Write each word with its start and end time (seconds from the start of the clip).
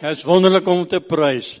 Dit 0.00 0.14
is 0.16 0.22
wonderlik 0.24 0.64
om 0.72 0.86
te 0.88 0.96
prys. 1.04 1.58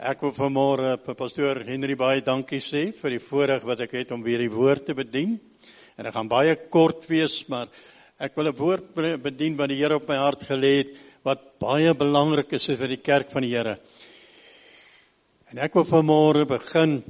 Ek 0.00 0.22
wil 0.24 0.30
vanmôre 0.32 0.94
vir 1.04 1.16
pastoor 1.18 1.58
Henry 1.66 1.92
baie 1.92 2.22
dankie 2.24 2.62
sê 2.64 2.86
vir 2.96 3.12
die 3.12 3.20
voorreg 3.20 3.66
wat 3.68 3.82
ek 3.84 3.98
het 3.98 4.14
om 4.16 4.22
weer 4.24 4.40
die 4.40 4.48
woord 4.48 4.86
te 4.88 4.96
bedien. 4.96 5.34
En 6.00 6.08
ek 6.08 6.14
gaan 6.14 6.30
baie 6.30 6.54
kort 6.72 7.04
wees, 7.10 7.34
maar 7.52 7.68
ek 8.16 8.32
wil 8.40 8.48
'n 8.48 8.56
woord 8.56 8.88
bedien 9.20 9.60
wat 9.60 9.68
die 9.68 9.76
Here 9.76 10.00
op 10.00 10.08
my 10.08 10.16
hart 10.16 10.48
gelê 10.48 10.72
het 10.78 10.96
wat 11.22 11.60
baie 11.60 11.92
belangrik 11.92 12.56
is 12.56 12.64
vir 12.64 12.88
die 12.88 13.02
kerk 13.04 13.28
van 13.28 13.42
die 13.44 13.52
Here. 13.52 13.76
En 15.52 15.58
ek 15.58 15.74
wil 15.74 15.84
vanmôre 15.84 16.48
begin 16.48 17.02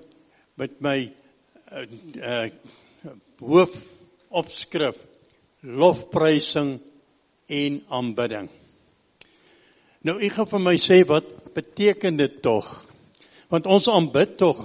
met 0.56 0.80
my 0.82 1.12
uh, 1.70 1.86
uh, 2.26 2.50
hoofopskrif 3.38 4.98
lofprysing 5.62 6.80
en 7.46 7.84
aanbidding. 7.86 8.50
Nou 10.00 10.16
ek 10.24 10.32
gaan 10.32 10.48
vir 10.48 10.62
my 10.64 10.76
sê 10.80 11.02
wat 11.04 11.26
beteken 11.52 12.16
dit 12.16 12.38
tog? 12.40 12.68
Want 13.52 13.66
ons 13.68 13.88
aanbid 13.92 14.38
tog 14.40 14.62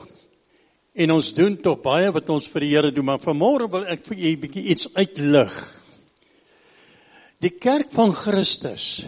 en 0.95 1.11
ons 1.11 1.31
doen 1.35 1.57
tog 1.59 1.81
baie 1.83 2.11
wat 2.15 2.29
ons 2.31 2.47
vir 2.53 2.63
die 2.63 2.69
Here 2.71 2.91
doen, 2.95 3.09
maar 3.09 3.19
vanmôre 3.19 3.67
wil 3.71 3.83
ek 3.91 4.05
vir 4.07 4.15
julle 4.15 4.37
'n 4.37 4.41
bietjie 4.45 4.63
iets 4.71 4.87
uitlig. 4.95 5.57
Die 7.43 7.51
kerk 7.51 7.91
van 7.91 8.13
Christus 8.15 9.03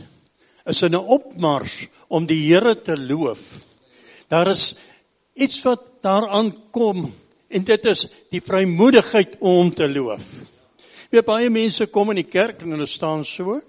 is 0.68 0.84
in 0.84 0.95
'n 0.95 1.08
opmars 1.16 1.88
om 2.09 2.27
die 2.27 2.44
Here 2.44 2.76
te 2.76 2.98
loof. 2.98 3.63
Daar 4.27 4.52
is 4.52 4.76
iets 5.34 5.63
wat 5.63 6.04
daaraan 6.04 6.52
kom 6.71 7.13
en 7.49 7.63
dit 7.63 7.85
is 7.85 8.09
die 8.32 8.41
vrymoedigheid 8.41 9.38
om 9.40 9.71
te 9.71 9.88
loof. 9.88 10.26
Weet 11.09 11.26
baie 11.26 11.49
mense 11.49 11.85
kom 11.85 12.09
in 12.09 12.20
die 12.20 12.32
kerk 12.32 12.62
en 12.62 12.71
hulle 12.71 12.85
staan 12.85 13.23
so 13.23 13.62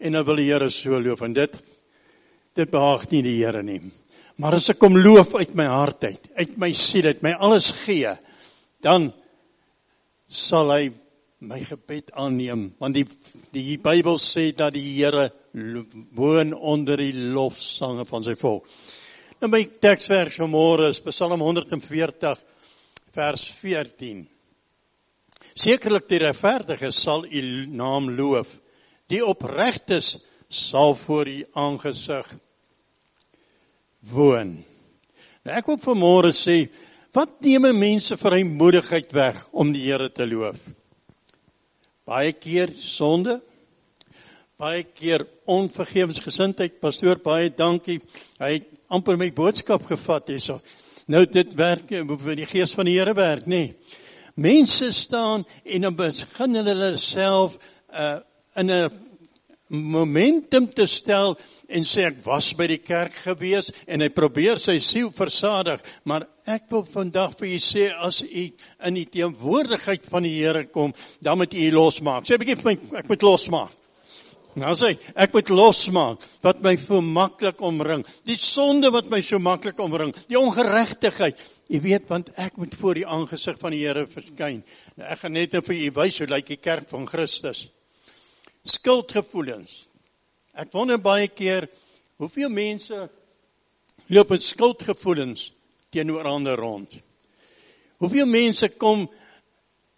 en 0.00 0.16
dan 0.16 0.26
wil 0.26 0.40
die 0.40 0.48
Here 0.48 0.70
so 0.72 1.00
loof 1.00 1.22
en 1.26 1.36
dit 1.36 1.58
dit 2.58 2.70
behaag 2.70 3.06
nie 3.12 3.22
die 3.22 3.36
Here 3.38 3.62
nie. 3.62 3.80
Maar 4.40 4.56
as 4.58 4.70
ek 4.72 4.80
kom 4.80 4.96
loof 4.96 5.34
uit 5.36 5.52
my 5.54 5.66
hart 5.70 6.04
uit, 6.08 6.30
uit 6.36 6.56
my 6.58 6.72
siel, 6.76 7.10
uit 7.12 7.22
my 7.22 7.34
alles 7.38 7.70
gee, 7.84 8.10
dan 8.82 9.10
sal 10.30 10.72
hy 10.72 10.90
my 11.40 11.60
gebed 11.64 12.10
aanneem 12.20 12.66
want 12.80 12.96
die 12.98 13.06
die 13.54 13.78
Bybel 13.80 14.18
sê 14.20 14.50
dat 14.56 14.74
die 14.76 14.84
Here 14.98 15.30
woon 16.16 16.52
onder 16.54 17.00
die 17.00 17.14
lofsange 17.34 18.04
van 18.08 18.26
sy 18.26 18.36
volk. 18.38 18.66
Nou 19.40 19.48
my 19.48 19.62
teksvers 19.80 20.36
vanmôre 20.36 20.90
is 20.92 21.00
Psalm 21.00 21.40
140 21.40 22.42
vers 23.16 23.44
14. 23.56 24.26
Sekerlik 25.56 26.06
die 26.10 26.20
regverdige 26.22 26.90
sal 26.92 27.24
u 27.24 27.42
naam 27.66 28.10
loof. 28.18 28.52
Die 29.10 29.22
opregtes 29.26 30.14
sal 30.48 30.94
voor 30.94 31.28
u 31.28 31.38
aangesig 31.58 32.28
woon. 34.10 34.60
Nou 35.42 35.56
ek 35.56 35.68
wil 35.70 35.80
vanmôre 35.82 36.30
sê, 36.36 36.68
wat 37.14 37.40
neem 37.42 37.66
mense 37.74 38.16
vrymoedigheid 38.20 39.10
weg 39.16 39.40
om 39.50 39.72
die 39.74 39.82
Here 39.88 40.10
te 40.14 40.26
loof? 40.30 40.58
Baie 42.06 42.32
keer 42.34 42.70
sonde, 42.78 43.40
baie 44.60 44.84
keer 44.84 45.24
onvergewensgesindheid. 45.48 46.78
Pastoor, 46.82 47.18
baie 47.22 47.50
dankie. 47.50 48.00
Hy 48.38 48.52
het 48.58 48.70
amper 48.90 49.18
my 49.18 49.30
boodskap 49.34 49.86
gevat 49.88 50.30
hierso. 50.30 50.60
Nou 51.10 51.24
dit 51.26 51.54
werk, 51.58 51.90
hoe 51.90 52.36
die 52.38 52.48
gees 52.50 52.74
van 52.76 52.86
die 52.86 52.98
Here 52.98 53.14
werk, 53.18 53.46
nê? 53.46 53.64
Nee. 53.70 53.98
Mense 54.40 54.92
staan 54.94 55.42
en 55.64 55.82
dan 55.82 55.96
begin 55.98 56.54
hulle 56.54 56.94
self 57.02 57.58
uh, 57.90 58.20
in 58.60 58.70
'n 58.70 58.90
momentum 59.70 60.66
te 60.74 60.86
stel 60.86 61.36
en 61.68 61.84
sê 61.86 62.08
ek 62.08 62.24
was 62.24 62.52
by 62.58 62.66
die 62.66 62.82
kerk 62.82 63.14
gewees 63.22 63.70
en 63.86 64.02
hy 64.02 64.08
probeer 64.10 64.58
sy 64.58 64.78
siel 64.82 65.12
versadig 65.14 65.82
maar 66.04 66.26
ek 66.50 66.66
wil 66.70 66.82
vandag 66.82 67.36
vir 67.38 67.52
u 67.54 67.58
sê 67.62 67.84
as 67.94 68.22
u 68.22 68.46
in 68.88 68.94
die 68.98 69.06
teenwoordigheid 69.06 70.08
van 70.10 70.26
die 70.26 70.34
Here 70.40 70.64
kom 70.66 70.94
dan 71.22 71.38
moet 71.38 71.54
u 71.54 71.70
losmaak 71.70 72.26
sê 72.26 72.34
'n 72.34 72.42
bietjie 72.42 72.58
vir 72.62 72.72
my 72.72 72.98
ek 72.98 73.08
moet 73.08 73.22
losmaak 73.22 73.76
Nou 74.58 74.72
sê 74.74 74.96
ek 75.14 75.32
moet 75.32 75.50
losmaak 75.54 76.24
wat 76.42 76.62
my 76.62 76.74
so 76.76 77.00
maklik 77.00 77.60
omring. 77.62 78.02
Die 78.26 78.36
sonde 78.36 78.90
wat 78.90 79.06
my 79.10 79.20
so 79.22 79.38
maklik 79.38 79.78
omring, 79.78 80.10
die 80.26 80.38
ongeregtigheid. 80.38 81.38
Jy 81.70 81.80
weet 81.84 82.08
want 82.10 82.32
ek 82.34 82.58
moet 82.58 82.74
voor 82.74 82.98
die 82.98 83.06
aangesig 83.06 83.60
van 83.60 83.70
die 83.70 83.84
Here 83.84 84.08
verskyn. 84.10 84.64
Nou 84.96 85.06
ek 85.06 85.22
gaan 85.22 85.36
net 85.38 85.54
vir 85.54 85.76
u 85.76 85.90
wys 86.00 86.18
hoe 86.18 86.26
lyk 86.26 86.50
die 86.50 86.58
kerk 86.58 86.90
van 86.90 87.06
Christus. 87.06 87.68
Skuldgevoelens. 88.66 89.86
Ek 90.52 90.72
wonder 90.74 90.98
baie 91.00 91.28
keer 91.28 91.68
hoeveel 92.20 92.50
mense 92.52 93.06
loop 94.10 94.34
met 94.34 94.44
skuldgevoelens 94.44 95.50
teenoor 95.94 96.28
ander 96.28 96.58
rond. 96.58 96.92
Hoeveel 98.00 98.28
mense 98.28 98.68
kom 98.76 99.06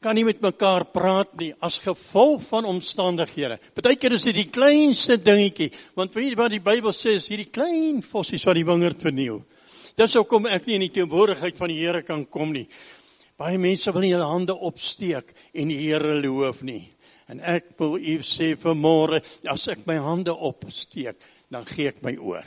kan 0.02 0.16
nie 0.18 0.24
met 0.26 0.42
mekaar 0.42 0.84
praat 0.90 1.34
nie 1.38 1.52
as 1.62 1.78
gevolg 1.82 2.42
van 2.48 2.66
omstandighede. 2.66 3.58
Partykeer 3.74 4.16
is 4.16 4.26
dit 4.26 4.40
die 4.40 4.50
kleinste 4.50 5.16
dingetjie, 5.22 5.70
want 5.98 6.14
weet 6.18 6.32
jy 6.32 6.38
wat 6.40 6.54
die 6.54 6.62
Bybel 6.62 6.94
sê, 6.96 7.16
is 7.20 7.28
hierdie 7.30 7.50
klein 7.54 8.02
vossies 8.02 8.46
wat 8.48 8.58
die 8.58 8.66
wingerd 8.66 9.02
verniel. 9.02 9.44
Dis 9.98 10.16
hoekom 10.18 10.48
ek 10.50 10.66
nie 10.66 10.80
in 10.80 10.86
die 10.88 10.94
teenwoordigheid 10.96 11.58
van 11.58 11.70
die 11.70 11.78
Here 11.78 12.02
kan 12.02 12.24
kom 12.26 12.54
nie. 12.54 12.66
Baie 13.38 13.60
mense 13.62 13.92
wil 13.94 14.04
nie 14.04 14.12
hulle 14.14 14.26
hande 14.26 14.56
opsteek 14.56 15.30
en 15.54 15.70
die 15.70 15.78
Here 15.84 16.18
loof 16.18 16.64
nie. 16.66 16.88
En 17.28 17.40
ek 17.40 17.72
wil 17.78 17.96
u 17.98 18.18
sê 18.26 18.54
vanmôre, 18.58 19.22
as 19.48 19.68
ek 19.68 19.86
my 19.86 19.96
hande 20.02 20.34
opsteek, 20.34 21.16
dan 21.50 21.64
gee 21.68 21.88
ek 21.88 22.02
my 22.02 22.16
oor. 22.16 22.46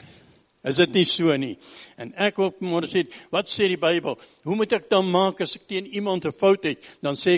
Is 0.65 0.79
dit 0.81 0.95
nie 0.97 1.05
so 1.05 1.35
nie? 1.37 1.53
En 2.01 2.11
ek 2.25 2.39
wil 2.41 2.49
môre 2.65 2.89
sê, 2.89 3.03
wat 3.33 3.49
sê 3.51 3.67
die 3.69 3.79
Bybel? 3.81 4.17
Hoe 4.43 4.55
moet 4.57 4.73
ek 4.73 4.89
dan 4.89 5.05
maak 5.13 5.43
as 5.45 5.53
ek 5.59 5.67
teen 5.69 5.85
iemand 5.85 6.25
'n 6.25 6.33
fout 6.33 6.65
het? 6.65 6.81
Dan 7.01 7.15
sê 7.15 7.37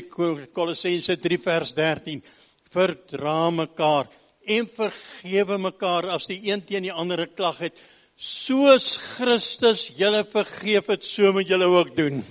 Kolossense 0.54 1.18
3 1.18 1.38
vers 1.38 1.74
13: 1.74 2.24
Verdra 2.72 3.50
mekaar 3.52 4.08
en 4.48 4.68
vergewe 4.68 5.58
mekaar 5.60 6.08
as 6.16 6.28
die 6.28 6.40
een 6.48 6.64
teen 6.64 6.84
die 6.88 6.94
ander 6.94 7.22
'n 7.22 7.36
klag 7.36 7.58
het, 7.60 7.76
soos 8.18 8.96
Christus 8.98 9.88
julle 9.98 10.24
vergeef 10.26 10.90
het, 10.90 11.06
so 11.06 11.32
moet 11.36 11.50
julle 11.50 11.70
ook 11.70 11.94
doen. 11.98 12.24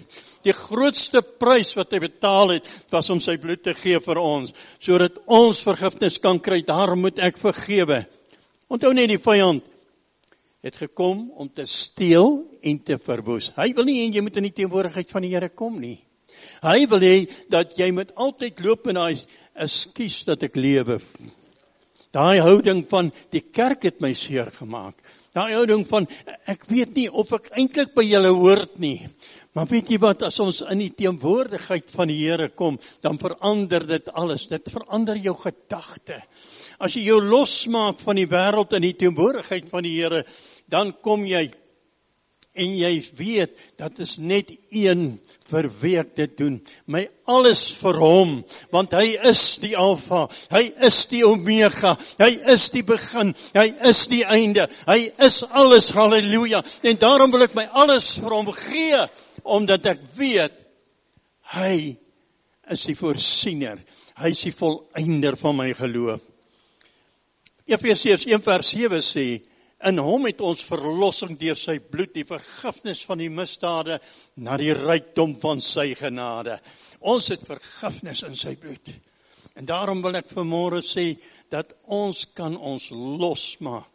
Die 0.46 0.54
grootste 0.54 1.22
prys 1.22 1.72
wat 1.78 1.94
hy 1.94 2.00
betaal 2.02 2.56
het, 2.56 2.66
was 2.92 3.08
om 3.10 3.22
sy 3.22 3.36
bloed 3.42 3.62
te 3.64 3.74
gee 3.74 3.98
vir 4.02 4.20
ons, 4.22 4.52
sodat 4.82 5.18
ons 5.26 5.62
vergifnis 5.66 6.18
kan 6.22 6.38
kry. 6.42 6.60
Daarom 6.66 7.06
moet 7.06 7.18
ek 7.22 7.38
vergewe. 7.42 8.04
Onthou 8.70 8.92
net 8.94 9.10
die 9.14 9.22
vyand 9.22 9.64
het 10.66 10.78
gekom 10.82 11.28
om 11.38 11.48
te 11.50 11.66
steel 11.70 12.40
en 12.66 12.78
te 12.82 12.98
verwoes. 12.98 13.52
Hy 13.54 13.70
wil 13.78 13.86
nie 13.86 14.00
hê 14.00 14.10
jy 14.10 14.22
moet 14.26 14.38
in 14.40 14.48
die 14.48 14.56
teenwoordigheid 14.56 15.12
van 15.14 15.26
die 15.26 15.30
Here 15.34 15.50
kom 15.54 15.78
nie. 15.78 16.00
Hy 16.64 16.86
wil 16.90 17.04
hê 17.06 17.16
dat 17.52 17.76
jy 17.78 17.92
moet 17.94 18.10
altyd 18.18 18.62
loop 18.64 18.88
in 18.90 18.98
daai 18.98 19.22
ekskuus 19.54 20.24
dat 20.26 20.42
ek 20.46 20.58
lewe. 20.58 20.98
Daai 22.14 22.42
houding 22.42 22.82
van 22.90 23.12
die 23.34 23.44
kerk 23.44 23.86
het 23.86 24.02
my 24.02 24.12
seer 24.18 24.50
gemaak. 24.58 24.98
Daai 25.36 25.52
houding 25.52 25.82
van 25.84 26.06
ek 26.48 26.62
weet 26.70 26.94
nie 26.96 27.10
of 27.12 27.32
ek 27.36 27.50
eintlik 27.60 27.90
by 27.96 28.06
julle 28.06 28.30
hoort 28.32 28.78
nie. 28.80 29.02
Maar 29.52 29.68
weet 29.68 29.90
jy 29.92 29.98
wat 30.00 30.24
as 30.24 30.38
ons 30.40 30.62
in 30.72 30.80
die 30.80 30.94
teenwoordigheid 30.96 31.92
van 31.92 32.08
die 32.08 32.16
Here 32.22 32.48
kom, 32.56 32.78
dan 33.04 33.20
verander 33.20 33.84
dit 33.88 34.08
alles. 34.16 34.46
Dit 34.48 34.72
verander 34.72 35.20
jou 35.20 35.34
gedagte. 35.36 36.22
As 36.80 36.96
jy 36.96 37.06
jou 37.10 37.20
losmaak 37.24 38.00
van 38.04 38.20
die 38.20 38.28
wêreld 38.32 38.72
in 38.76 38.88
die 38.88 38.96
teenwoordigheid 38.96 39.68
van 39.68 39.84
die 39.84 39.94
Here, 39.98 40.24
dan 40.72 40.94
kom 41.04 41.28
jy 41.28 41.50
en 42.56 42.76
jy 42.78 42.92
weet 43.18 43.52
dat 43.80 43.98
is 44.02 44.16
net 44.18 44.50
een 44.74 45.18
vir 45.50 45.68
wie 45.80 45.94
ek 46.00 46.14
dit 46.18 46.36
doen. 46.38 46.56
My 46.90 47.04
alles 47.30 47.68
vir 47.78 47.98
hom 48.00 48.36
want 48.74 48.94
hy 48.96 49.14
is 49.30 49.42
die 49.62 49.74
alfa 49.78 50.26
hy 50.52 50.64
is 50.88 51.02
die 51.10 51.22
omega 51.26 51.94
hy 52.20 52.32
is 52.54 52.68
die 52.74 52.84
begin 52.86 53.34
hy 53.54 53.68
is 53.90 54.06
die 54.10 54.24
einde 54.24 54.66
hy 54.88 54.98
is 55.28 55.42
alles 55.46 55.92
haleluja 55.96 56.64
en 56.82 57.02
daarom 57.02 57.34
wil 57.34 57.46
ek 57.46 57.56
my 57.58 57.68
alles 57.84 58.14
vir 58.22 58.38
hom 58.38 58.50
gee 58.56 59.04
omdat 59.44 59.92
ek 59.94 60.02
weet 60.16 60.56
hy 61.56 61.96
is 62.72 62.86
die 62.88 62.98
voorsiener 62.98 63.78
hy 64.16 64.32
is 64.32 64.46
die 64.48 64.54
volëinder 64.56 65.36
van 65.38 65.58
my 65.58 65.68
geloof. 65.76 66.22
Efesiërs 67.66 68.24
1:7 68.30 69.02
sê 69.02 69.26
In 69.84 69.98
hom 70.00 70.24
het 70.24 70.40
ons 70.40 70.64
verlossing 70.64 71.34
deur 71.36 71.58
sy 71.58 71.76
bloed, 71.78 72.14
die 72.14 72.24
vergifnis 72.24 73.02
van 73.04 73.20
die 73.20 73.28
misdade 73.28 73.98
na 74.40 74.56
die 74.56 74.72
rykdom 74.72 75.34
van 75.42 75.60
sy 75.60 75.90
genade. 75.98 76.56
Ons 77.00 77.28
het 77.34 77.44
vergifnis 77.44 78.22
in 78.24 78.34
sy 78.38 78.54
bloed. 78.56 78.94
En 79.56 79.68
daarom 79.68 80.00
wil 80.04 80.16
ek 80.16 80.32
vanmôre 80.32 80.80
sê 80.84 81.16
dat 81.52 81.76
ons 81.92 82.24
kan 82.36 82.56
ons 82.56 82.88
losmaak. 82.92 83.92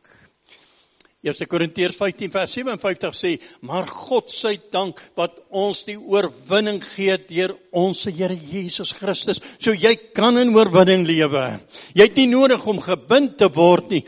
1 1.22 1.46
Korintiërs 1.46 1.98
15 2.00 2.32
vers 2.34 2.54
57 2.58 3.14
sê: 3.14 3.32
"Maar 3.62 3.86
God 3.86 4.32
sy 4.34 4.56
dank 4.74 5.02
wat 5.16 5.38
ons 5.50 5.84
die 5.86 5.98
oorwinning 5.98 6.82
gee 6.82 7.18
deur 7.30 7.54
ons 7.72 8.06
Here 8.06 8.34
Jesus 8.34 8.94
Christus, 8.98 9.42
so 9.60 9.72
jy 9.72 9.96
kan 10.16 10.38
in 10.38 10.56
oorwinning 10.56 11.06
lewe. 11.06 11.60
Jy 11.94 12.08
het 12.10 12.16
nie 12.18 12.28
nodig 12.28 12.66
om 12.66 12.82
gebind 12.82 13.38
te 13.38 13.50
word 13.54 13.90
nie, 13.90 14.06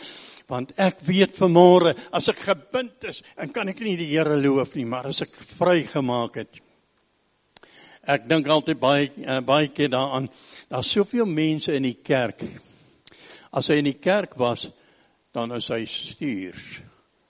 want 0.51 0.73
ek 0.81 1.01
weet 1.07 1.37
vanmôre 1.39 1.93
as 2.11 2.29
ek 2.31 2.43
gebind 2.43 3.07
is, 3.09 3.21
dan 3.37 3.51
kan 3.55 3.71
ek 3.71 3.81
nie 3.85 3.95
die 3.99 4.11
Here 4.11 4.37
loof 4.39 4.75
nie, 4.75 4.85
maar 4.85 5.09
as 5.09 5.21
ek 5.25 5.35
vrygemaak 5.55 6.39
het. 6.43 6.61
Ek 8.03 8.27
dink 8.27 8.49
altyd 8.51 8.79
baie 8.81 9.09
uh, 9.23 9.39
baie 9.45 9.69
keer 9.71 9.93
daaraan, 9.93 10.27
daar's 10.69 10.91
soveel 10.91 11.29
mense 11.29 11.71
in 11.75 11.87
die 11.87 11.99
kerk. 12.03 12.43
As 13.53 13.69
hy 13.71 13.79
in 13.79 13.87
die 13.87 13.99
kerk 14.01 14.35
was, 14.39 14.67
dan 15.33 15.53
is 15.55 15.69
hy 15.71 15.83
stuurs 15.89 16.81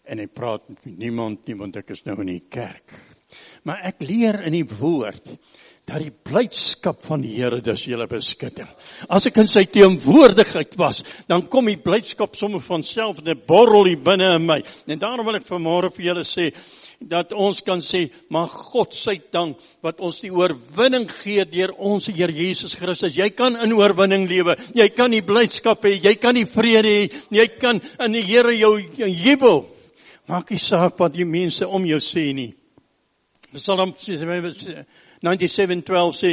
en 0.04 0.20
hy 0.20 0.28
praat 0.28 0.66
met 0.68 0.98
niemand 1.00 1.46
nie 1.48 1.56
want 1.60 1.78
ek 1.80 1.94
is 1.96 2.04
nou 2.08 2.18
in 2.26 2.34
die 2.34 2.46
kerk. 2.52 2.92
Maar 3.64 3.86
ek 3.90 4.02
leer 4.04 4.42
in 4.48 4.58
die 4.58 4.68
woord 4.68 5.30
dat 5.90 6.00
die 6.00 6.14
blydskap 6.14 7.02
van 7.04 7.24
die 7.24 7.34
Here 7.36 7.60
dis 7.64 7.84
julle 7.90 8.06
beskutting. 8.08 8.70
As 9.12 9.28
ek 9.28 9.42
in 9.42 9.50
sy 9.52 9.66
teenwoordigheid 9.68 10.78
was, 10.80 11.02
dan 11.28 11.44
kom 11.52 11.68
die 11.68 11.80
blydskap 11.82 12.38
sommer 12.40 12.64
van 12.64 12.86
self 12.88 13.20
net 13.26 13.44
borrel 13.50 13.90
hier 13.90 14.00
binne 14.04 14.30
in 14.38 14.48
my. 14.48 14.62
En 14.88 15.02
daarom 15.02 15.28
wil 15.28 15.42
ek 15.42 15.50
vanmôre 15.50 15.92
vir 15.96 16.08
julle 16.12 16.24
sê 16.28 16.54
dat 17.04 17.34
ons 17.36 17.60
kan 17.68 17.82
sê, 17.84 18.06
maar 18.32 18.48
God 18.48 18.96
se 18.96 19.18
dank 19.34 19.60
wat 19.84 20.00
ons 20.00 20.22
die 20.24 20.32
oorwinning 20.32 21.10
gee 21.12 21.44
deur 21.52 21.74
ons 21.76 22.08
Here 22.08 22.32
Jesus 22.32 22.78
Christus. 22.80 23.18
Jy 23.18 23.34
kan 23.36 23.58
in 23.60 23.76
oorwinning 23.76 24.30
lewe. 24.30 24.56
Jy 24.78 24.88
kan 24.96 25.12
die 25.12 25.24
blydskap 25.26 25.84
hê, 25.84 25.98
jy 26.00 26.16
kan 26.16 26.40
die 26.40 26.48
vrede 26.48 26.96
hê, 26.96 27.06
jy 27.34 27.48
kan 27.60 27.84
in 28.00 28.16
die 28.16 28.24
Here 28.24 28.56
jou 28.56 28.78
jubel. 29.04 29.66
Maak 30.32 30.54
nie 30.54 30.62
saak 30.64 30.96
wat 31.02 31.18
die 31.18 31.28
mense 31.28 31.68
om 31.68 31.84
jou 31.90 32.00
sê 32.00 32.30
nie. 32.32 32.54
Psalm 33.54 33.92
97:12 35.24 36.20
sê 36.20 36.32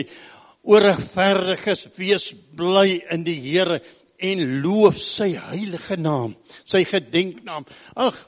o 0.62 0.76
regverdiges 0.82 1.87
wees 1.96 2.31
bly 2.56 3.00
in 3.14 3.25
die 3.25 3.38
Here 3.40 3.81
en 4.20 4.42
loof 4.62 4.98
sy 5.00 5.32
heilige 5.38 5.96
naam, 5.96 6.34
sy 6.69 6.82
gedenknaam. 6.84 7.64
Ag, 7.96 8.19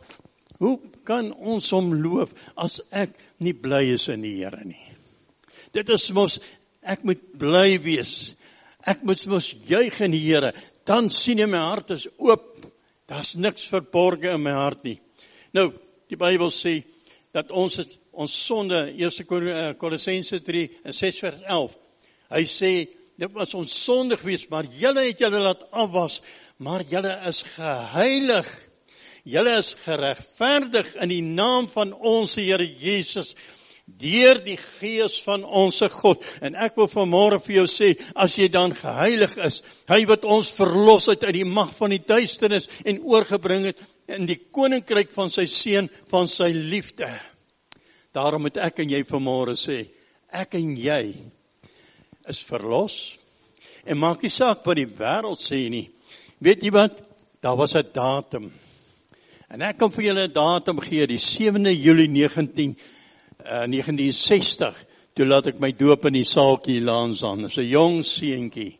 hoe 0.62 0.78
kan 1.04 1.32
ons 1.34 1.68
hom 1.74 1.92
loof 2.00 2.32
as 2.56 2.80
ek 2.90 3.18
nie 3.42 3.52
bly 3.52 3.84
is 3.92 4.08
in 4.12 4.24
die 4.24 4.38
Here 4.40 4.62
nie? 4.64 4.80
Dit 5.74 5.90
is 5.92 6.08
mos 6.14 6.38
ek 6.82 7.04
moet 7.06 7.22
bly 7.38 7.76
wees. 7.82 8.34
Ek 8.88 9.04
moet 9.06 9.22
mos 9.30 9.52
juig 9.68 10.00
in 10.02 10.14
die 10.14 10.24
Here. 10.24 10.52
Dan 10.88 11.10
sien 11.10 11.42
jy 11.42 11.46
my 11.50 11.60
hart 11.62 11.92
is 11.94 12.08
oop. 12.18 12.64
Daar's 13.10 13.34
niks 13.36 13.68
verborge 13.70 14.32
in 14.32 14.42
my 14.42 14.54
hart 14.56 14.86
nie. 14.86 14.98
Nou, 15.52 15.70
die 16.08 16.18
Bybel 16.18 16.50
sê 16.54 16.80
dat 17.36 17.52
ons 17.52 17.76
het 17.80 17.94
ons 18.12 18.32
sonde 18.46 18.78
1 18.92 19.22
eh, 19.48 19.70
Kolossense 19.80 20.42
3 20.44 20.66
en 20.84 20.96
6 20.96 21.22
vers 21.24 21.40
11. 21.46 21.78
Hy 22.32 22.42
sê 22.48 22.72
dit 23.20 23.32
was 23.36 23.54
ons 23.54 23.72
sonde 23.84 24.16
geweest, 24.16 24.50
maar 24.50 24.66
julle 24.66 25.06
het 25.06 25.20
julle 25.20 25.42
laat 25.44 25.64
afwas, 25.70 26.20
maar 26.58 26.84
julle 26.88 27.12
is 27.28 27.42
geheilig. 27.54 28.48
Julle 29.28 29.56
is 29.60 29.74
geregverdig 29.84 30.94
in 31.04 31.12
die 31.12 31.22
naam 31.22 31.68
van 31.70 31.92
ons 31.94 32.34
Here 32.40 32.66
Jesus 32.66 33.34
deur 33.86 34.38
die 34.44 34.56
gees 34.56 35.18
van 35.24 35.42
ons 35.44 35.82
God. 35.98 36.22
En 36.40 36.54
ek 36.54 36.76
wil 36.78 36.88
vanmôre 36.90 37.40
vir 37.44 37.56
jou 37.60 37.66
sê, 37.70 37.90
as 38.14 38.38
jy 38.38 38.48
dan 38.52 38.74
geheilig 38.76 39.34
is, 39.42 39.60
hy 39.90 40.04
wat 40.08 40.24
ons 40.24 40.52
verlos 40.54 41.10
het 41.10 41.26
uit 41.26 41.42
die 41.42 41.48
mag 41.48 41.74
van 41.76 41.92
die 41.92 42.02
duisternis 42.02 42.68
en 42.86 43.02
oorgebring 43.02 43.68
het 43.70 43.82
in 44.12 44.26
die 44.30 44.38
koninkryk 44.54 45.12
van 45.14 45.30
sy 45.34 45.46
seun 45.50 45.90
van 46.12 46.30
sy 46.30 46.52
liefde. 46.54 47.10
Daarom 48.12 48.44
moet 48.44 48.58
ek 48.60 48.82
en 48.84 48.90
jy 48.92 49.02
vanmôre 49.08 49.56
sê, 49.56 49.86
ek 50.28 50.54
en 50.58 50.74
jy 50.76 51.14
is 52.28 52.42
verlos. 52.44 52.96
En 53.88 53.98
maak 53.98 54.22
nie 54.22 54.30
saak 54.30 54.66
wat 54.66 54.78
die 54.78 54.88
wêreld 54.88 55.40
sê 55.40 55.64
nie. 55.72 55.88
Weet 56.42 56.62
jy 56.62 56.72
wat? 56.74 57.00
Daar 57.42 57.56
was 57.56 57.74
'n 57.74 57.88
datum. 57.92 58.52
En 59.50 59.62
ek 59.62 59.78
kan 59.78 59.90
vir 59.90 60.04
julle 60.04 60.28
'n 60.28 60.32
datum 60.32 60.80
gee, 60.80 61.06
die 61.06 61.18
7de 61.18 61.72
Julie 61.74 62.08
19 62.08 62.76
uh, 63.44 63.66
1960. 63.66 64.84
Toe 65.14 65.26
laat 65.26 65.46
ek 65.46 65.60
my 65.60 65.72
doop 65.72 66.06
in 66.06 66.12
die 66.12 66.24
saaltjie 66.24 66.80
Laans 66.80 67.24
aan. 67.24 67.42
Dis 67.42 67.56
'n 67.56 67.68
jong 67.68 68.04
seentjie. 68.04 68.78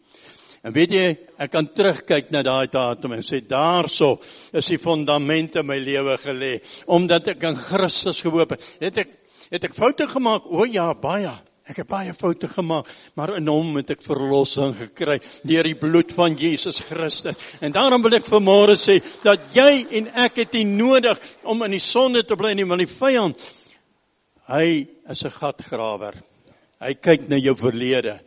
En 0.63 0.73
weet 0.73 0.93
jy, 0.95 1.07
ek 1.39 1.51
kan 1.51 1.67
terugkyk 1.67 2.31
na 2.31 2.43
daai 2.43 2.71
datum 2.71 3.13
en 3.13 3.23
sê 3.23 3.41
daarso 3.43 4.21
is 4.53 4.67
die 4.67 4.79
fondamente 4.79 5.63
my 5.63 5.79
lewe 5.79 6.17
gelê 6.23 6.61
omdat 6.87 7.29
ek 7.35 7.43
in 7.43 7.57
Christus 7.57 8.21
gehoop 8.23 8.51
het. 8.51 8.63
Het 8.79 8.99
ek 9.03 9.11
Het 9.53 9.67
ek 9.69 9.75
foute 9.77 10.07
gemaak? 10.09 10.47
O 10.49 10.65
ja, 10.65 10.89
baie. 10.97 11.33
Ek 11.69 11.79
het 11.79 11.87
baie 11.87 12.11
foute 12.17 12.49
gemaak, 12.51 12.89
maar 13.15 13.37
in 13.37 13.47
hom 13.47 13.77
het 13.79 13.93
ek 13.95 14.01
verlossing 14.03 14.73
gekry 14.75 15.21
deur 15.47 15.69
die 15.69 15.77
bloed 15.79 16.11
van 16.17 16.35
Jesus 16.41 16.81
Christus. 16.89 17.39
En 17.63 17.75
daarom 17.75 18.03
wil 18.03 18.17
ek 18.19 18.27
vanmôre 18.27 18.75
sê 18.81 18.99
dat 19.23 19.45
jy 19.55 19.85
en 20.01 20.09
ek 20.25 20.41
het 20.43 20.57
nie 20.59 20.65
nodig 20.67 21.21
om 21.47 21.63
in 21.69 21.77
die 21.77 21.85
sonde 21.85 22.25
te 22.27 22.37
bly 22.41 22.51
nie, 22.59 22.67
want 22.67 22.83
die 22.83 22.91
vyand 22.91 23.39
hy 24.51 24.89
is 25.13 25.25
'n 25.25 25.31
gatgrawer. 25.31 26.19
Hy 26.81 26.95
kyk 26.95 27.29
na 27.29 27.37
jou 27.37 27.55
verlede. 27.55 28.19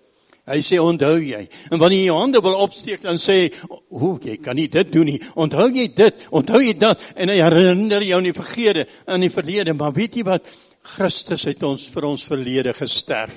Hy 0.47 0.61
sê 0.61 0.77
onthou 0.79 1.19
jy. 1.19 1.49
En 1.71 1.79
wanneer 1.79 1.99
jy 1.99 2.05
jou 2.05 2.19
hande 2.19 2.41
wil 2.41 2.55
opsteek 2.61 3.01
dan 3.01 3.17
sê, 3.17 3.51
"O, 3.89 4.17
jy 4.23 4.37
kan 4.37 4.55
nie 4.55 4.67
dit 4.67 4.91
doen 4.91 5.05
nie. 5.05 5.19
Onthou 5.35 5.69
jy 5.73 5.87
dit? 5.87 6.13
Onthou 6.31 6.61
jy 6.61 6.73
dat?" 6.77 6.99
En 7.15 7.29
hy 7.29 7.35
herinner 7.35 8.03
jou 8.03 8.17
aan 8.17 8.23
die 8.23 8.33
vergede, 8.33 8.87
aan 9.07 9.21
die 9.21 9.29
verlede, 9.29 9.73
maar 9.73 9.91
weet 9.91 10.15
jy 10.15 10.23
wat? 10.23 10.45
Christus 10.85 11.45
het 11.49 11.63
ons 11.65 11.87
vir 11.91 12.05
ons 12.07 12.23
verlede 12.23 12.73
gesterf. 12.77 13.35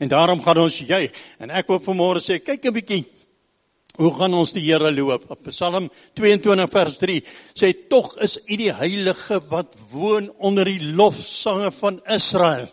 En 0.00 0.08
daarom 0.08 0.40
gaan 0.42 0.62
ons 0.64 0.78
juig. 0.80 1.16
En 1.38 1.52
ek 1.52 1.68
wil 1.68 1.80
vanmôre 1.84 2.22
sê, 2.24 2.40
kyk 2.40 2.64
'n 2.66 2.74
bietjie. 2.74 3.04
Hoe 4.00 4.12
gaan 4.16 4.34
ons 4.34 4.52
die 4.52 4.62
Here 4.64 4.90
loop? 4.94 5.26
Op 5.30 5.42
Psalm 5.50 5.90
22 6.14 6.70
vers 6.70 6.96
3 6.98 7.24
sê 7.58 7.72
tog 7.90 8.14
is 8.24 8.38
U 8.46 8.56
die 8.56 8.72
heilige 8.72 9.40
wat 9.50 9.74
woon 9.90 10.30
onder 10.38 10.64
die 10.64 10.92
lofsange 10.96 11.70
van 11.70 12.00
Israel. 12.06 12.68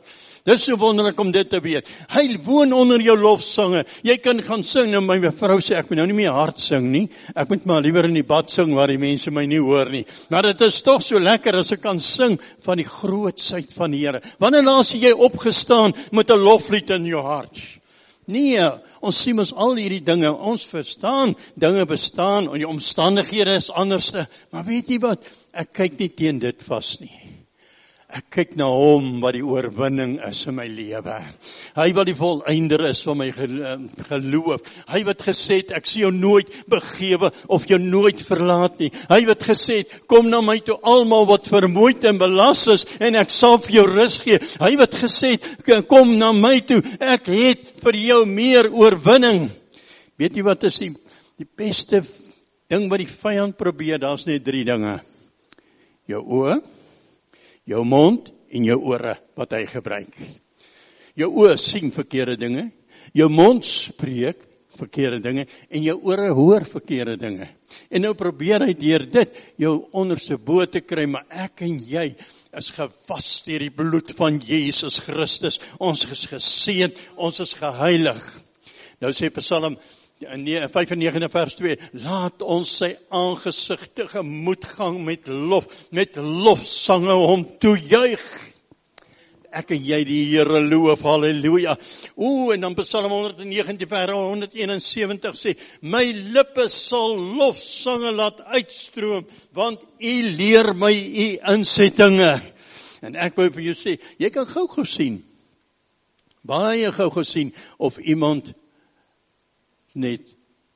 Dis 0.47 0.63
so 0.63 0.77
wonderlik 0.79 1.17
om 1.19 1.31
dit 1.35 1.49
te 1.51 1.59
weet. 1.59 1.89
Hy 2.07 2.37
woon 2.45 2.71
onder 2.71 3.01
jou 3.03 3.17
lofsange. 3.19 3.81
Jy 4.07 4.15
kan 4.23 4.39
gaan 4.45 4.63
sing 4.63 4.93
en 4.95 5.03
my 5.03 5.17
vrou 5.35 5.57
sê 5.59 5.75
ek 5.75 5.89
moet 5.89 5.99
nou 5.99 6.05
nie 6.07 6.19
meer 6.21 6.35
hard 6.35 6.61
sing 6.63 6.87
nie. 6.93 7.07
Ek 7.35 7.49
moet 7.51 7.65
maar 7.67 7.83
liewer 7.83 8.07
in 8.07 8.15
die 8.15 8.23
bad 8.27 8.53
sing 8.53 8.71
waar 8.77 8.87
die 8.87 9.01
mense 9.01 9.33
my 9.33 9.43
nie 9.49 9.59
hoor 9.59 9.91
nie. 9.91 10.05
Maar 10.31 10.53
dit 10.53 10.63
is 10.69 10.79
tog 10.85 11.03
so 11.03 11.19
lekker 11.19 11.57
as 11.59 11.73
ek 11.75 11.83
kan 11.83 11.99
sing 11.99 12.37
van 12.63 12.79
die 12.79 12.87
grootsheid 12.87 13.75
van 13.75 13.91
die 13.91 14.05
Here. 14.05 14.21
Wanneer 14.39 14.63
laas 14.63 14.93
jy 14.95 15.11
opgestaan 15.11 15.91
met 16.15 16.31
'n 16.31 16.39
loflied 16.39 16.89
in 16.95 17.05
jou 17.05 17.21
hart? 17.21 17.59
Nee, 18.27 18.59
ons 19.01 19.17
sien 19.23 19.35
mos 19.35 19.51
al 19.51 19.75
hierdie 19.75 20.03
dinge. 20.03 20.31
Ons 20.31 20.65
verstaan 20.65 21.35
dinge 21.55 21.85
bestaan 21.85 22.47
en 22.47 22.59
die 22.59 22.67
omstandighede 22.67 23.55
is 23.55 23.69
anderste. 23.71 24.27
Maar 24.51 24.63
weet 24.63 24.87
jy 24.87 24.99
wat? 24.99 25.27
Ek 25.51 25.73
kyk 25.73 25.99
nie 25.99 26.09
teen 26.09 26.39
dit 26.39 26.63
vas 26.63 26.99
nie. 26.99 27.36
Ek 28.07 28.23
kyk 28.31 28.53
na 28.55 28.69
hom 28.71 29.17
wat 29.19 29.35
die 29.35 29.43
oorwinning 29.43 30.13
is 30.23 30.39
in 30.47 30.55
my 30.55 30.63
lewe. 30.71 31.15
Hy 31.75 31.87
wat 31.91 32.07
die 32.07 32.15
volëinder 32.15 32.85
is 32.87 33.01
van 33.03 33.17
my 33.19 33.25
ehm, 33.33 33.81
geloof. 34.07 34.69
Hy 34.87 35.01
wat 35.09 35.25
gesê 35.27 35.57
het 35.59 35.73
ek 35.75 35.89
sien 35.89 36.05
jou 36.05 36.11
nooit 36.15 36.53
begewe 36.71 37.33
of 37.51 37.65
jou 37.67 37.79
nooit 37.83 38.23
verlaat 38.23 38.77
nie. 38.79 38.87
Hy 39.11 39.19
wat 39.27 39.43
gesê 39.49 39.81
het 39.81 39.97
kom 40.07 40.29
na 40.31 40.39
my 40.39 40.55
toe 40.63 40.77
almal 40.87 41.27
wat 41.27 41.49
vermoeid 41.51 42.07
en 42.07 42.21
belas 42.21 42.63
is 42.71 42.87
en 43.03 43.19
ek 43.19 43.33
sal 43.35 43.59
vir 43.65 43.81
jou 43.81 43.85
rus 43.91 44.15
gee. 44.23 44.39
Hy 44.63 44.71
wat 44.79 44.95
gesê 45.03 45.33
het 45.35 45.91
kom 45.91 46.15
na 46.15 46.31
my 46.31 46.61
toe. 46.63 46.79
Ek 47.03 47.27
het 47.27 47.75
vir 47.83 47.99
jou 48.05 48.21
meer 48.23 48.71
oorwinning. 48.71 49.49
Weet 50.15 50.39
jy 50.39 50.47
wat 50.47 50.63
is 50.71 50.79
die 50.79 50.93
die 51.35 51.49
beste 51.59 52.05
ding 52.71 52.87
wat 52.87 53.03
die 53.03 53.11
vyand 53.11 53.59
probeer? 53.59 53.99
Daar's 53.99 54.23
net 54.31 54.47
3 54.47 54.63
dinge. 54.71 54.97
Jou 56.07 56.23
oë 56.23 56.61
jou 57.67 57.83
mond 57.85 58.29
en 58.47 58.67
jou 58.67 58.77
ore 58.93 59.17
wat 59.37 59.55
hy 59.57 59.65
gebruik. 59.69 60.15
Jou 61.17 61.31
oë 61.43 61.57
sien 61.59 61.91
verkeerde 61.91 62.37
dinge, 62.39 62.69
jou 63.17 63.27
mond 63.31 63.65
spreek 63.65 64.45
verkeerde 64.77 65.19
dinge 65.23 65.47
en 65.73 65.83
jou 65.83 65.95
ore 66.05 66.29
hoor 66.37 66.65
verkeerde 66.69 67.17
dinge. 67.19 67.47
En 67.89 68.03
nou 68.05 68.13
probeer 68.17 68.67
hy 68.67 68.75
deur 68.77 69.05
dit 69.09 69.39
jou 69.63 69.73
onderste 69.97 70.37
bo 70.37 70.65
te 70.69 70.83
kry, 70.85 71.07
maar 71.09 71.25
ek 71.45 71.63
en 71.65 71.79
jy 71.81 72.11
is 72.57 72.71
gewas 72.75 73.29
deur 73.45 73.65
die 73.65 73.73
bloed 73.73 74.13
van 74.17 74.39
Jesus 74.43 74.99
Christus. 75.05 75.59
Ons 75.81 76.05
is 76.13 76.25
geseën, 76.29 76.93
ons 77.17 77.41
is 77.43 77.55
geheilig. 77.57 78.21
Nou 79.03 79.11
sê 79.13 79.29
Psalm 79.33 79.77
in 80.19 80.45
95 80.47 81.31
vers 81.31 81.55
2 81.59 81.77
laat 82.01 82.41
ons 82.41 82.69
sy 82.79 82.91
aangesig 83.13 83.83
tegemoet 83.97 84.65
gaan 84.77 84.99
met 85.05 85.27
lof 85.29 85.67
met 85.93 86.17
lofsange 86.17 87.13
hom 87.13 87.45
toejuig. 87.61 88.23
Ek 89.57 89.71
en 89.73 89.85
jy 89.85 89.99
die 90.05 90.23
Here 90.31 90.59
loof 90.65 91.05
haleluja 91.07 91.77
o 92.17 92.49
en 92.53 92.65
dan 92.65 92.75
Psalm 92.81 93.13
119 93.13 93.87
vers 93.89 94.17
171 94.17 95.37
sê 95.37 95.55
my 95.81 96.03
lippe 96.33 96.67
sal 96.73 97.15
lofsange 97.37 98.11
laat 98.17 98.41
uitstroom 98.57 99.25
want 99.55 99.85
u 100.01 100.15
leer 100.33 100.73
my 100.73 100.93
u 100.93 101.29
insettinge. 101.53 102.35
En 103.05 103.15
ek 103.15 103.37
wou 103.37 103.51
vir 103.53 103.69
jou 103.69 103.77
sê 103.77 103.99
jy 104.17 104.33
kan 104.33 104.49
gou 104.49 104.65
gesien 104.79 105.21
baie 106.47 106.91
gou 106.95 107.09
gesien 107.11 107.51
of 107.77 107.97
iemand 107.99 108.53
net 109.97 110.35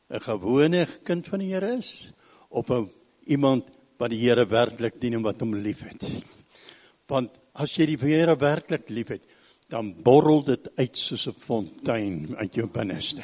'n 0.09 0.19
gewone 0.19 0.87
kind 1.03 1.27
van 1.27 1.39
die 1.39 1.53
Here 1.53 1.77
is 1.77 2.11
of 2.49 2.69
'n 2.69 2.89
iemand 3.27 3.65
wat 3.97 4.09
die 4.09 4.19
Here 4.19 4.45
werklik 4.45 4.99
dien 4.99 5.13
en 5.13 5.23
wat 5.23 5.39
hom 5.39 5.55
liefhet. 5.55 6.03
Want 7.07 7.37
as 7.53 7.75
jy 7.77 7.85
die 7.85 7.97
Here 7.97 8.35
werklik 8.35 8.89
liefhet, 8.89 9.23
dan 9.71 9.93
borrel 10.03 10.43
dit 10.43 10.67
uit 10.77 10.97
soos 10.97 11.27
'n 11.27 11.37
fontein 11.37 12.35
uit 12.35 12.55
jou 12.55 12.67
binneste. 12.67 13.23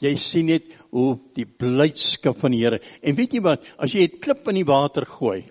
Jy 0.00 0.16
sien 0.16 0.46
net 0.46 0.64
hoe 0.90 1.18
die 1.34 1.44
blydskap 1.46 2.38
van 2.38 2.50
die 2.50 2.62
Here. 2.64 2.80
En 3.02 3.14
weet 3.14 3.32
jy 3.32 3.40
wat, 3.40 3.62
as 3.78 3.92
jy 3.92 4.04
'n 4.04 4.20
klip 4.20 4.48
in 4.48 4.54
die 4.54 4.64
water 4.64 5.04
gooi, 5.04 5.44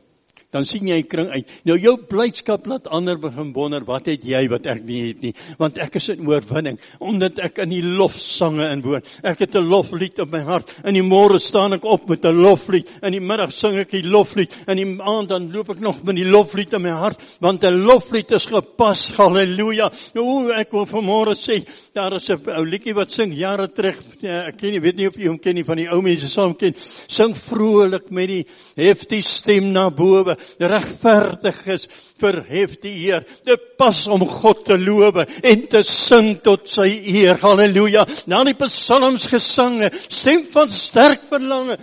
dan 0.56 0.66
sien 0.68 0.88
jy 0.88 1.02
kring 1.10 1.30
uit. 1.34 1.52
Nou 1.68 1.76
jou 1.80 1.96
blydskap 2.10 2.68
laat 2.70 2.88
ander 2.88 3.20
begin 3.20 3.52
wonder, 3.56 3.84
wat 3.88 4.08
het 4.08 4.24
jy 4.24 4.46
wat 4.52 4.68
ek 4.72 4.84
nie 4.88 5.02
het 5.10 5.24
nie? 5.26 5.34
Want 5.60 5.80
ek 5.84 5.98
is 6.00 6.10
in 6.14 6.24
oorwinning 6.28 6.80
omdat 7.04 7.42
ek 7.44 7.60
in 7.66 7.74
die 7.74 7.84
lofsange 7.84 8.70
inwoon. 8.72 9.04
Ek 9.24 9.44
het 9.44 9.56
'n 9.56 9.68
loflied 9.68 10.20
op 10.20 10.32
my 10.32 10.42
hart. 10.48 10.72
In 10.86 10.94
die 10.94 11.04
môre 11.04 11.40
staan 11.40 11.74
ek 11.74 11.86
op 11.86 12.10
met 12.10 12.26
'n 12.26 12.36
loflied. 12.36 12.90
In 13.04 13.12
die 13.12 13.20
middag 13.20 13.52
sing 13.52 13.78
ek 13.78 13.92
die 13.92 14.04
loflied. 14.04 14.52
In 14.68 14.78
die 14.78 15.02
aand 15.02 15.30
dan 15.30 15.52
loop 15.52 15.70
ek 15.70 15.80
nog 15.80 16.04
met 16.04 16.16
die 16.16 16.30
loflied 16.30 16.74
in 16.74 16.82
my 16.82 16.90
hart, 16.90 17.20
want 17.42 17.64
'n 17.64 17.86
loflied 17.86 18.32
is 18.32 18.46
gepas. 18.46 19.12
Halleluja. 19.18 19.92
Nou 20.14 20.52
ek 20.52 20.72
wil 20.72 20.86
vanmôre 20.86 21.36
sê, 21.36 21.66
daar 21.94 22.14
is 22.14 22.30
'n 22.30 22.40
ou 22.50 22.66
liedjie 22.66 22.94
wat 22.94 23.12
sing 23.12 23.34
jare 23.34 23.68
terug. 23.68 23.98
Ja, 24.22 24.48
ek 24.48 24.58
ken 24.58 24.72
nie, 24.72 24.80
weet 24.80 24.96
nie 24.96 25.08
of 25.08 25.16
jy 25.16 25.28
hom 25.28 25.40
ken 25.40 25.56
nie 25.56 25.64
van 25.64 25.78
die 25.78 25.90
ou 25.90 26.02
mense 26.02 26.30
saam 26.30 26.56
ken. 26.56 26.74
Sing 27.08 27.36
vrolik 27.36 28.10
met 28.12 28.28
die 28.28 28.46
heftige 28.76 29.28
stem 29.28 29.72
na 29.72 29.90
bowe 29.90 30.38
regverdig 30.60 31.60
is 31.76 31.88
verhef 32.22 32.78
die 32.84 32.94
Heer. 32.96 33.26
Dit 33.48 33.76
pas 33.80 34.00
om 34.08 34.24
God 34.30 34.66
te 34.66 34.78
loof 34.80 35.22
en 35.26 35.68
te 35.72 35.84
sing 35.84 36.36
tot 36.46 36.68
sy 36.70 36.88
eer. 37.16 37.40
Halleluja. 37.42 38.06
Na 38.32 38.44
die 38.48 38.58
psalms 38.60 39.28
gesange, 39.32 39.92
stem 40.10 40.46
van 40.52 40.72
sterk 40.72 41.28
verlange 41.32 41.80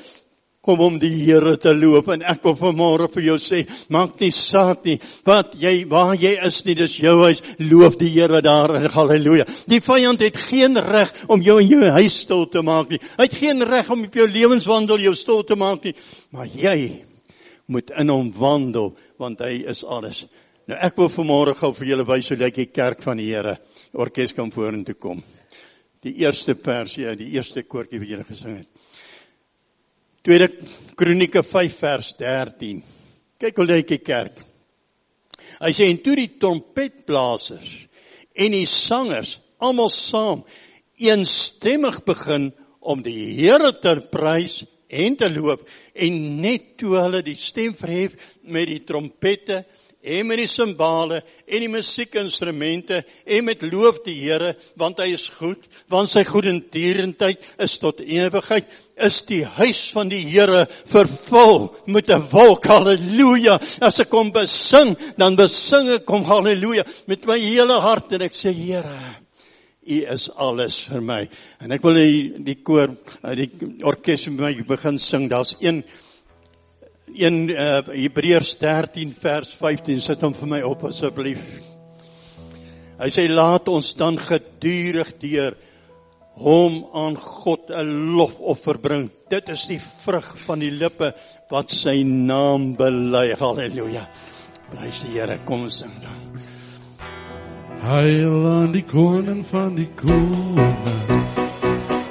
kom 0.62 0.78
om 0.78 0.98
die 1.02 1.10
Here 1.10 1.56
te 1.58 1.72
loof 1.74 2.06
en 2.14 2.22
ek 2.22 2.44
wil 2.46 2.54
vanmôre 2.58 3.08
vir 3.16 3.24
jou 3.26 3.38
sê 3.42 3.64
maak 3.90 4.14
nie 4.22 4.30
saak 4.34 4.84
nie 4.86 4.98
wat 5.26 5.56
jy 5.58 5.72
waar 5.90 6.14
jy 6.14 6.36
is 6.46 6.60
nie 6.66 6.76
dis 6.78 6.94
jou 7.02 7.16
huis 7.24 7.42
loof 7.58 7.98
die 7.98 8.12
Here 8.14 8.38
daar 8.46 8.76
in 8.78 8.86
haleluja 8.94 9.48
die 9.70 9.82
vyand 9.82 10.22
het 10.22 10.38
geen 10.38 10.78
reg 10.78 11.10
om 11.26 11.42
jou 11.42 11.58
in 11.64 11.72
jou 11.72 11.94
huis 11.98 12.20
stil 12.22 12.46
te 12.46 12.62
maak 12.62 12.94
nie 12.94 13.02
hy 13.02 13.26
het 13.26 13.40
geen 13.42 13.66
reg 13.66 13.90
om 13.90 14.06
op 14.06 14.20
jou 14.22 14.28
lewenswandel 14.30 15.02
jou 15.02 15.16
stil 15.18 15.42
te 15.42 15.58
maak 15.58 15.82
nie 15.88 15.96
maar 16.30 16.46
jy 16.46 17.02
moet 17.66 17.92
in 17.98 18.10
hom 18.10 18.30
wandel 18.36 18.92
want 19.20 19.42
hy 19.44 19.62
is 19.70 19.84
alles. 19.84 20.24
Nou 20.70 20.78
ek 20.78 20.98
wil 20.98 21.10
vanmôre 21.12 21.54
gou 21.58 21.72
vir 21.76 21.92
julle 21.92 22.06
wys 22.08 22.30
hoe 22.32 22.38
lyk 22.40 22.58
die 22.60 22.70
kerk 22.70 23.02
van 23.04 23.20
die 23.20 23.30
Here. 23.30 23.56
Orkes 23.92 24.34
kan 24.36 24.52
vorentoe 24.54 24.94
kom. 24.94 25.22
Die 26.02 26.14
eerste 26.22 26.54
versie, 26.58 27.04
ja, 27.04 27.14
die 27.14 27.30
eerste 27.36 27.62
koortjie 27.62 28.00
wat 28.02 28.10
julle 28.10 28.26
gesing 28.26 28.56
het. 28.62 28.68
Tweede 30.22 30.48
Kronieke 30.98 31.42
5 31.42 31.78
vers 31.82 32.12
13. 32.18 32.82
Kyk 33.42 33.58
hoe 33.58 33.66
lyk 33.66 33.88
die 33.90 34.02
kerk. 34.02 34.38
Hy 35.62 35.70
sê 35.74 35.88
en 35.90 35.98
toe 36.02 36.14
die 36.18 36.30
trompetblasers 36.42 37.72
en 38.32 38.54
die 38.54 38.66
sangers 38.70 39.36
almal 39.62 39.90
saam 39.94 40.44
eensstemmig 41.02 42.00
begin 42.06 42.50
om 42.80 43.02
die 43.02 43.34
Here 43.36 43.72
te 43.82 43.96
prys 44.10 44.62
en 44.92 45.16
te 45.16 45.30
loop 45.32 45.64
en 45.94 46.18
net 46.42 46.74
toe 46.80 46.96
hulle 46.98 47.22
die 47.24 47.38
stem 47.38 47.74
verhef 47.78 48.16
met 48.42 48.68
die 48.70 48.82
trompette 48.86 49.62
en 50.02 50.26
met 50.26 50.40
die 50.42 50.50
simbale 50.50 51.20
en 51.46 51.62
die 51.62 51.70
musiekinstrumente 51.70 53.02
en 53.36 53.44
met 53.46 53.62
loof 53.62 54.00
die 54.06 54.16
Here 54.18 54.52
want 54.80 55.00
hy 55.02 55.12
is 55.14 55.28
goed 55.38 55.62
want 55.92 56.10
sy 56.10 56.24
goedertierenheid 56.26 57.44
is 57.62 57.76
tot 57.82 58.02
ewigheid 58.02 58.70
is 59.06 59.20
die 59.28 59.42
huis 59.58 59.84
van 59.94 60.10
die 60.10 60.24
Here 60.26 60.66
vervul 60.90 61.70
met 61.86 62.10
'n 62.10 62.28
wolk. 62.30 62.66
Haleluja 62.66 63.60
as 63.80 64.00
ek 64.00 64.10
kom 64.10 64.32
besing 64.32 64.96
dan 65.16 65.36
besing 65.36 65.88
ek 65.98 66.06
kom 66.06 66.24
haleluja 66.24 66.84
met 67.06 67.26
my 67.26 67.38
hele 67.38 67.80
hart 67.80 68.12
en 68.12 68.22
ek 68.22 68.34
sê 68.34 68.52
Here 68.52 69.22
U 69.82 69.98
is 70.14 70.28
alles 70.30 70.78
vir 70.86 71.02
my. 71.02 71.20
En 71.60 71.74
ek 71.74 71.82
wil 71.82 71.98
die, 71.98 72.44
die 72.52 72.58
koor, 72.62 72.94
eh, 73.22 73.34
die 73.34 73.72
orkes 73.82 74.28
met 74.30 74.40
my 74.44 74.52
begin 74.68 74.98
sing. 75.02 75.28
Daar's 75.30 75.56
een 75.60 75.82
een 77.12 77.50
uh, 77.50 77.82
Hebreërs 77.84 78.54
13 78.56 79.10
vers 79.20 79.50
15 79.58 80.00
sit 80.00 80.22
hom 80.24 80.32
vir 80.38 80.48
my 80.48 80.60
op 80.64 80.86
asseblief. 80.88 81.42
Hy 83.02 83.08
sê 83.12 83.26
laat 83.28 83.68
ons 83.68 83.90
dan 83.98 84.16
gedurig 84.16 85.10
deur 85.20 85.58
hom 86.40 86.78
aan 86.96 87.18
God 87.20 87.70
'n 87.70 88.16
lofoffer 88.16 88.78
bring. 88.78 89.10
Dit 89.28 89.48
is 89.48 89.66
die 89.68 89.80
vrug 89.80 90.38
van 90.46 90.58
die 90.58 90.70
lippe 90.70 91.12
wat 91.50 91.70
sy 91.70 92.02
naam 92.02 92.74
bely. 92.76 93.34
Halleluja. 93.34 94.08
Prys 94.70 95.02
die 95.04 95.18
Here. 95.18 95.38
Kom 95.44 95.62
ons 95.62 95.78
sing 95.78 95.92
dan. 96.00 96.31
Heil 97.82 98.46
aan 98.46 98.70
die 98.72 98.84
koning 98.86 99.46
van 99.50 99.74
die 99.74 99.88
koninge. 99.94 101.18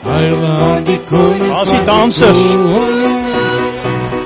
Heil 0.04 0.44
aan 0.46 0.84
die 0.84 1.00
koning. 1.08 1.52
As 1.52 1.70
die 1.70 1.84
dansers. 1.88 2.42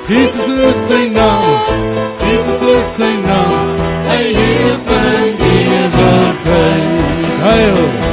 Jesus 0.09 0.47
is 0.69 0.79
sy 0.87 1.03
naam. 1.13 1.69
Jesus 2.25 2.65
is 2.71 2.89
sy 2.95 3.11
naam. 3.21 3.77
Hy 4.09 4.23
heer 4.39 4.81
van 4.89 5.37
die 5.43 5.61
ewigheid. 5.83 7.05
Heil. 7.45 8.04